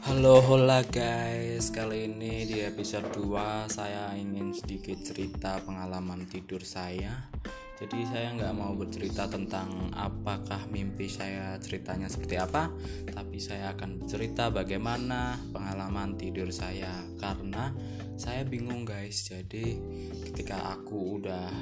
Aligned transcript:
Halo 0.00 0.40
hola 0.40 0.80
guys. 0.88 1.68
Kali 1.68 2.08
ini 2.08 2.48
di 2.48 2.64
episode 2.64 3.12
2 3.12 3.68
Saya 3.68 4.16
ingin 4.16 4.56
sedikit 4.56 4.96
cerita 5.04 5.60
pengalaman 5.60 6.24
tidur 6.24 6.64
saya. 6.64 7.28
Jadi 7.76 8.08
saya 8.08 8.32
nggak 8.32 8.56
mau 8.56 8.72
bercerita 8.72 9.28
tentang 9.28 9.92
Apakah 9.92 10.64
mimpi 10.72 11.04
saya 11.04 11.60
ceritanya 11.60 12.08
seperti 12.08 12.40
apa 12.40 12.72
Tapi 13.12 13.36
saya 13.44 13.76
akan 13.76 14.00
bercerita 14.00 14.48
bagaimana 14.48 15.36
pengalaman 15.52 16.16
tidur 16.16 16.48
saya. 16.48 17.04
Karena 17.20 17.68
saya 18.16 18.40
bingung 18.48 18.88
guys 18.88 19.28
Jadi 19.28 19.76
ketika 20.32 20.80
aku 20.80 21.20
udah 21.20 21.52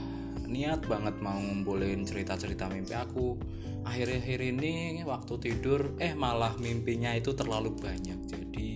niat 0.49 0.89
banget 0.89 1.21
mau 1.21 1.37
ngumpulin 1.37 2.09
cerita-cerita 2.09 2.73
mimpi 2.73 2.97
aku. 2.97 3.37
Akhir-akhir 3.85 4.41
ini 4.41 5.05
waktu 5.05 5.37
tidur 5.39 5.95
eh 6.01 6.17
malah 6.17 6.57
mimpinya 6.57 7.13
itu 7.13 7.37
terlalu 7.37 7.77
banyak. 7.77 8.19
Jadi 8.27 8.69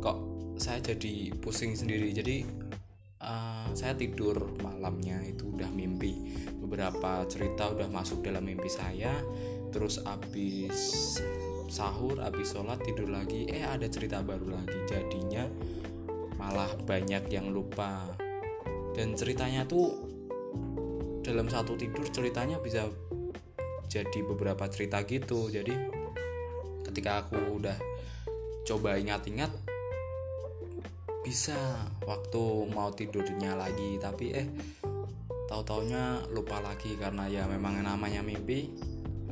kok 0.00 0.18
saya 0.56 0.80
jadi 0.80 1.36
pusing 1.36 1.76
sendiri. 1.76 2.10
Jadi 2.16 2.42
uh, 3.20 3.68
saya 3.76 3.92
tidur 3.92 4.56
malamnya 4.64 5.20
itu 5.24 5.52
udah 5.52 5.68
mimpi. 5.68 6.32
Beberapa 6.58 7.28
cerita 7.28 7.68
udah 7.68 7.88
masuk 7.92 8.24
dalam 8.24 8.48
mimpi 8.48 8.72
saya. 8.72 9.12
Terus 9.72 10.00
abis 10.04 11.20
sahur 11.72 12.20
abis 12.20 12.56
sholat 12.56 12.80
tidur 12.84 13.08
lagi. 13.12 13.48
Eh 13.48 13.64
ada 13.64 13.88
cerita 13.88 14.24
baru 14.24 14.52
lagi. 14.52 14.78
Jadinya 14.88 15.44
malah 16.40 16.72
banyak 16.76 17.28
yang 17.32 17.52
lupa. 17.52 18.04
Dan 18.92 19.16
ceritanya 19.16 19.64
tuh 19.64 20.11
dalam 21.22 21.46
satu 21.46 21.78
tidur 21.78 22.04
ceritanya 22.10 22.58
bisa 22.58 22.90
jadi 23.86 24.20
beberapa 24.26 24.66
cerita 24.66 25.00
gitu. 25.06 25.48
Jadi 25.48 25.72
ketika 26.82 27.24
aku 27.24 27.62
udah 27.62 27.78
coba 28.66 28.98
ingat-ingat 28.98 29.50
bisa 31.22 31.56
waktu 32.02 32.42
mau 32.74 32.90
tidurnya 32.90 33.54
lagi. 33.54 33.96
Tapi 34.02 34.26
eh 34.34 34.46
tahu-taunya 35.46 36.26
lupa 36.34 36.58
lagi 36.58 36.98
karena 36.98 37.30
ya 37.30 37.46
memang 37.46 37.80
namanya 37.80 38.20
mimpi. 38.20 38.74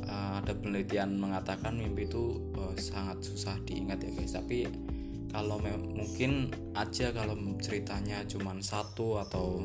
Uh, 0.01 0.43
ada 0.43 0.57
penelitian 0.57 1.21
mengatakan 1.21 1.77
mimpi 1.77 2.09
itu 2.09 2.41
uh, 2.57 2.75
sangat 2.75 3.21
susah 3.21 3.55
diingat 3.67 4.01
ya 4.01 4.11
guys. 4.17 4.33
Tapi 4.33 4.67
kalau 5.31 5.63
mungkin 5.63 6.51
aja 6.75 7.15
kalau 7.15 7.39
ceritanya 7.63 8.27
cuma 8.27 8.55
satu 8.59 9.23
atau 9.23 9.63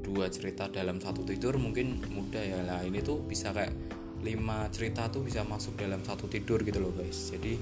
dua 0.00 0.30
cerita 0.32 0.70
dalam 0.70 1.02
satu 1.02 1.26
tidur 1.26 1.58
mungkin 1.58 2.00
mudah 2.14 2.40
ya. 2.40 2.58
Lah 2.64 2.80
ini 2.86 3.02
tuh 3.02 3.20
bisa 3.20 3.50
kayak 3.52 3.74
lima 4.22 4.66
cerita 4.70 5.06
tuh 5.10 5.22
bisa 5.22 5.42
masuk 5.46 5.78
dalam 5.78 6.02
satu 6.06 6.30
tidur 6.30 6.62
gitu 6.62 6.78
loh 6.78 6.94
guys. 6.94 7.34
Jadi 7.34 7.58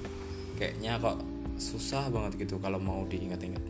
kayaknya 0.57 1.01
kok 1.01 1.17
susah 1.57 2.07
banget 2.13 2.47
gitu 2.47 2.61
kalau 2.61 2.77
mau 2.77 3.03
diingat-ingat. 3.09 3.61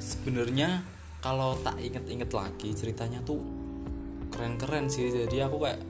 Sebenarnya 0.00 0.82
kalau 1.20 1.56
tak 1.60 1.76
inget-inget 1.78 2.32
lagi 2.32 2.72
ceritanya 2.72 3.20
tuh 3.22 3.44
keren-keren 4.32 4.88
sih. 4.88 5.12
Jadi 5.12 5.44
aku 5.44 5.56
kayak 5.60 5.80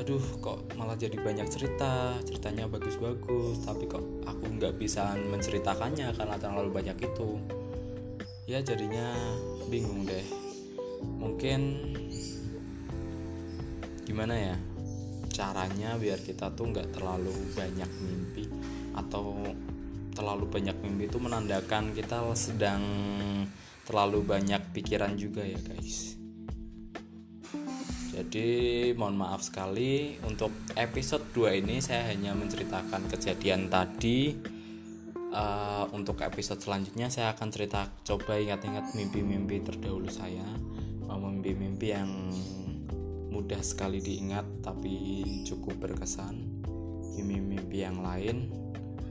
aduh 0.00 0.24
kok 0.40 0.64
malah 0.80 0.96
jadi 0.96 1.12
banyak 1.20 1.44
cerita. 1.52 2.16
Ceritanya 2.24 2.64
bagus-bagus 2.64 3.60
tapi 3.60 3.84
kok 3.84 4.00
aku 4.24 4.44
nggak 4.56 4.80
bisa 4.80 5.12
menceritakannya 5.12 6.16
karena 6.16 6.40
terlalu 6.40 6.72
banyak 6.72 6.96
itu. 7.04 7.36
Ya 8.48 8.64
jadinya 8.64 9.12
bingung 9.68 10.08
deh. 10.08 10.24
Mungkin 11.04 11.60
gimana 14.08 14.34
ya? 14.40 14.56
Caranya 15.28 16.00
biar 16.00 16.24
kita 16.24 16.48
tuh 16.56 16.72
nggak 16.72 16.96
terlalu 16.96 17.36
banyak 17.52 17.90
mimpi 18.00 18.44
atau 18.96 19.44
terlalu 20.16 20.48
banyak 20.48 20.76
mimpi 20.80 21.06
itu 21.06 21.20
menandakan 21.20 21.92
kita 21.94 22.24
sedang 22.34 22.82
terlalu 23.86 24.26
banyak 24.26 24.60
pikiran 24.74 25.14
juga 25.14 25.46
ya 25.46 25.56
guys 25.62 26.19
jadi 28.20 28.92
mohon 29.00 29.16
maaf 29.16 29.40
sekali 29.40 30.20
untuk 30.28 30.52
episode 30.76 31.24
2 31.32 31.64
ini 31.64 31.80
saya 31.80 32.12
hanya 32.12 32.36
menceritakan 32.36 33.08
kejadian 33.08 33.72
tadi. 33.72 34.36
Uh, 35.30 35.86
untuk 35.94 36.26
episode 36.26 36.58
selanjutnya 36.58 37.06
saya 37.06 37.30
akan 37.32 37.48
cerita 37.54 37.86
coba 38.02 38.34
ingat-ingat 38.36 38.92
mimpi-mimpi 38.92 39.64
terdahulu 39.64 40.12
saya. 40.12 40.44
Mimpi-mimpi 41.10 41.86
yang 41.96 42.10
mudah 43.32 43.64
sekali 43.64 44.04
diingat 44.04 44.44
tapi 44.60 45.24
cukup 45.48 45.80
berkesan. 45.80 46.36
Mimpi-mimpi 47.16 47.78
yang 47.80 48.04
lain 48.04 48.52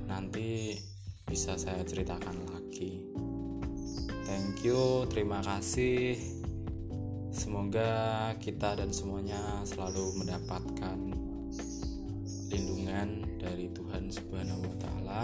nanti 0.05 0.77
bisa 1.25 1.57
saya 1.57 1.81
ceritakan 1.81 2.45
lagi. 2.53 3.01
Thank 4.29 4.61
you 4.61 5.09
terima 5.09 5.41
kasih 5.41 6.38
semoga 7.49 8.29
kita 8.37 8.77
dan 8.77 8.93
semuanya 8.93 9.41
selalu 9.65 10.21
mendapatkan 10.21 11.01
lindungan 12.53 13.25
dari 13.41 13.73
Tuhan 13.73 14.13
Subhanahu 14.13 14.69
wa 14.69 14.75
taala 14.77 15.21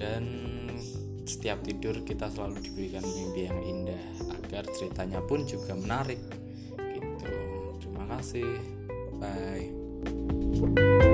dan 0.00 0.24
setiap 1.28 1.60
tidur 1.68 2.00
kita 2.00 2.32
selalu 2.32 2.64
diberikan 2.64 3.04
mimpi 3.04 3.44
yang 3.44 3.60
indah 3.60 4.04
agar 4.40 4.64
ceritanya 4.72 5.20
pun 5.20 5.44
juga 5.44 5.76
menarik 5.76 6.16
kasih. 8.16 8.56
Bye. 9.20 11.05